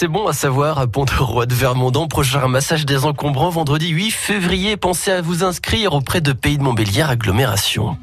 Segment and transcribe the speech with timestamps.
[0.00, 4.78] C'est bon à savoir, à Pont-de-Roi de Vermondant, prochain massage des encombrants vendredi 8 février.
[4.78, 7.98] Pensez à vous inscrire auprès de Pays de Montbéliard Agglomération.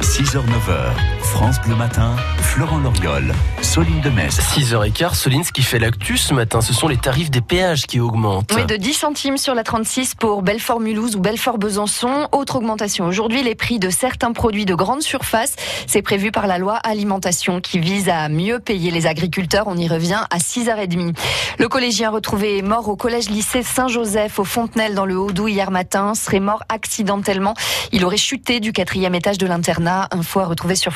[0.00, 0.94] 6h-9h,
[1.32, 3.32] France Bleu Matin, Florent Lorgol,
[3.62, 4.38] Soline de Metz.
[4.38, 8.00] 6h15, Soline, ce qui fait l'actu ce matin, ce sont les tarifs des péages qui
[8.00, 8.52] augmentent.
[8.54, 12.28] Oui, de 10 centimes sur la 36 pour Belfort-Mulhouse ou Belfort-Besançon.
[12.32, 15.56] Autre augmentation aujourd'hui, les prix de certains produits de grande surface.
[15.86, 19.64] C'est prévu par la loi alimentation qui vise à mieux payer les agriculteurs.
[19.68, 21.16] On y revient à 6h30.
[21.58, 26.40] Le collégien retrouvé mort au collège-lycée Saint-Joseph au Fontenelle dans le Haut-Doubs hier matin serait
[26.40, 27.54] mort accidentellement.
[27.90, 30.08] Il aurait chuté du quatrième étage de l'internat.
[30.10, 30.92] Info à retrouver sur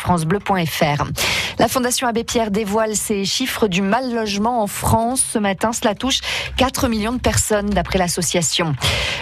[1.59, 5.25] La Fondation Abbé Pierre dévoile ses chiffres du mal logement en France.
[5.33, 6.21] Ce matin, cela touche
[6.57, 8.75] 4 millions de personnes d'après l'association.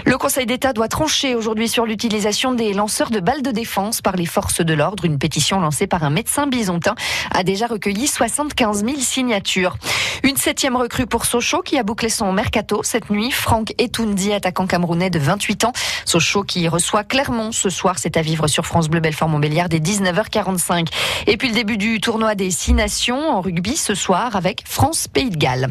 [0.04, 4.16] Le Conseil d'État doit trancher aujourd'hui sur l'utilisation des lanceurs de balles de défense par
[4.16, 5.04] les forces de l'ordre.
[5.04, 6.94] Une pétition lancée par un médecin bisontin
[7.30, 9.76] a déjà recueilli 75 000 signatures.
[10.22, 13.30] Une septième recrue pour Sochaux qui a bouclé son mercato cette nuit.
[13.30, 15.72] Franck Etoundi, attaquant camerounais de 28 ans.
[16.04, 17.96] Sochaux qui reçoit Clermont ce soir.
[17.98, 20.88] C'est à vivre sur France Bleu Belfort Montbéliard dès 19h45.
[21.26, 25.08] Et puis le début du tournoi des six nations en rugby ce soir avec France
[25.08, 25.68] Pays de Galles.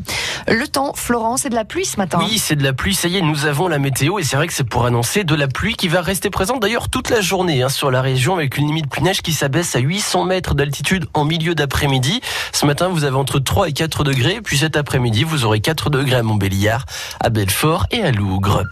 [0.48, 2.20] Le temps, Florence, c'est de la pluie ce matin.
[2.22, 2.96] Oui, c'est de la pluie.
[2.96, 5.36] Ça y est, nous avons la météo et c'est vrai que c'est pour annoncer de
[5.36, 8.58] la pluie qui va rester présente d'ailleurs toute la journée hein, sur la région avec
[8.58, 12.22] une limite pluie-neige qui s'abaisse à 800 mètres d'altitude en milieu d'après-midi.
[12.52, 14.42] Ce matin, vous avez entre 3 et 4 degrés.
[14.42, 16.86] Puis cet après-midi, vous aurez 4 degrés à Montbéliard,
[17.20, 18.64] à Belfort et à Lougre.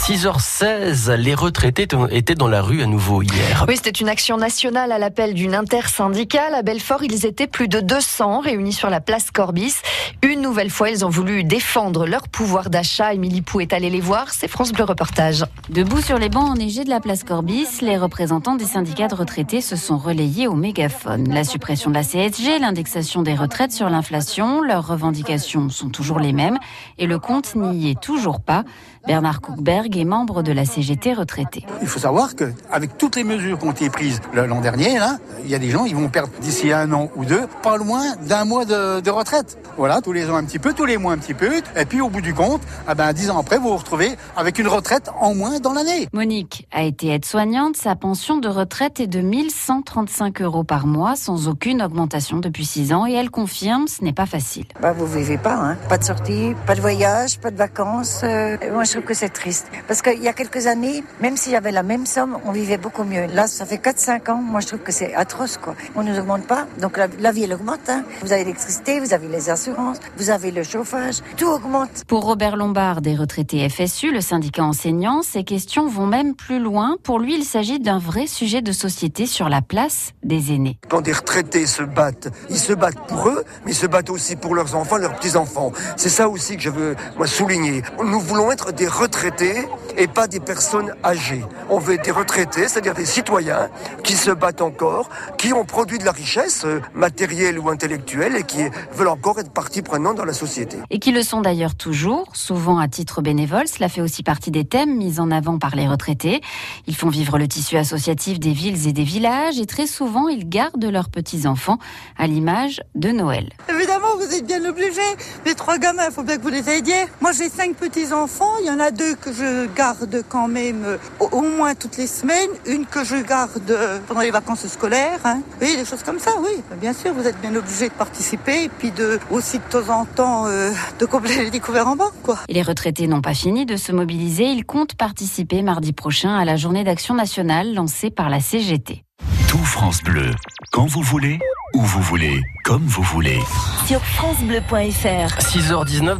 [0.00, 3.66] 6h16, les retraités étaient dans la rue à nouveau hier.
[3.68, 6.54] Oui, c'était une action nationale à l'appel d'une intersyndicale.
[6.54, 9.74] À Belfort, ils étaient plus de 200 réunis sur la place Corbis.
[10.22, 13.12] Une nouvelle fois, ils ont voulu défendre leur pouvoir d'achat.
[13.12, 14.30] Émilie Pou est allée les voir.
[14.30, 15.44] C'est France Bleu Reportage.
[15.68, 19.60] Debout sur les bancs enneigés de la place Corbis, les représentants des syndicats de retraités
[19.60, 21.28] se sont relayés au mégaphone.
[21.32, 26.32] La suppression de la CSG, l'indexation des retraites sur l'inflation, leurs revendications sont toujours les
[26.32, 26.58] mêmes
[26.98, 28.64] et le compte n'y est toujours pas.
[29.06, 31.64] Bernard Cookberg est membre de la CGT retraité.
[31.82, 35.50] Il faut savoir qu'avec toutes les mesures qui ont été prises l'an dernier, là, il
[35.50, 38.44] y a des gens, ils vont perdre d'ici un an ou deux, pas loin d'un
[38.44, 39.58] mois de, de, retraite.
[39.76, 42.00] Voilà, tous les ans un petit peu, tous les mois un petit peu, et puis
[42.00, 42.60] au bout du compte,
[42.90, 46.08] eh ben, dix ans après, vous vous retrouvez avec une retraite en moins dans l'année.
[46.12, 51.48] Monique a été aide-soignante, sa pension de retraite est de 1135 euros par mois, sans
[51.48, 54.64] aucune augmentation depuis six ans, et elle confirme, ce n'est pas facile.
[54.80, 55.76] Bah, vous vivez pas, hein.
[55.88, 58.20] Pas de sortie, pas de voyage, pas de vacances.
[58.22, 59.68] Euh, moi, je trouve que c'est triste.
[59.90, 62.76] Parce qu'il y a quelques années, même s'il y avait la même somme, on vivait
[62.76, 63.26] beaucoup mieux.
[63.26, 64.36] Là, ça fait 4-5 ans.
[64.36, 65.74] Moi, je trouve que c'est atroce, quoi.
[65.96, 66.68] On ne nous augmente pas.
[66.80, 67.88] Donc, la, la vie, elle augmente.
[67.88, 68.04] Hein.
[68.22, 71.16] Vous avez l'électricité, vous avez les assurances, vous avez le chauffage.
[71.36, 72.04] Tout augmente.
[72.06, 76.96] Pour Robert Lombard, des retraités FSU, le syndicat enseignant, ces questions vont même plus loin.
[77.02, 80.78] Pour lui, il s'agit d'un vrai sujet de société sur la place des aînés.
[80.88, 84.36] Quand des retraités se battent, ils se battent pour eux, mais ils se battent aussi
[84.36, 85.72] pour leurs enfants, leurs petits-enfants.
[85.96, 87.82] C'est ça aussi que je veux, moi, souligner.
[88.04, 89.66] Nous voulons être des retraités
[90.00, 91.44] et pas des personnes âgées.
[91.68, 93.68] On veut des retraités, c'est-à-dire des citoyens
[94.02, 98.44] qui se battent encore, qui ont produit de la richesse euh, matérielle ou intellectuelle et
[98.44, 98.62] qui
[98.94, 100.78] veulent encore être partie prenante dans la société.
[100.88, 103.68] Et qui le sont d'ailleurs toujours, souvent à titre bénévole.
[103.68, 106.40] Cela fait aussi partie des thèmes mis en avant par les retraités.
[106.86, 110.48] Ils font vivre le tissu associatif des villes et des villages et très souvent ils
[110.48, 111.78] gardent leurs petits-enfants
[112.16, 113.50] à l'image de Noël.
[113.68, 115.00] Évidemment, vous êtes bien obligés.
[115.44, 117.04] Les trois gamins, il faut bien que vous les aidiez.
[117.20, 118.54] Moi, j'ai cinq petits-enfants.
[118.60, 122.50] Il y en a deux que je garde quand même au moins toutes les semaines,
[122.66, 125.20] une que je garde pendant les vacances scolaires.
[125.24, 125.40] Hein.
[125.60, 126.62] Oui, des choses comme ça, oui.
[126.80, 130.04] Bien sûr, vous êtes bien obligé de participer et puis de aussi de temps en
[130.04, 132.38] temps euh, de combler les découvertes en banque, quoi.
[132.48, 134.44] Et les retraités n'ont pas fini de se mobiliser.
[134.44, 139.04] Ils comptent participer mardi prochain à la journée d'action nationale lancée par la CGT.
[139.48, 140.30] Tout France Bleu,
[140.70, 141.38] quand vous voulez,
[141.74, 143.40] où vous voulez, comme vous voulez.
[143.86, 145.38] Sur francebleu.fr.
[145.38, 146.18] 6h19